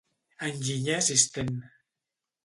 [0.47, 1.53] Enginyer assistent.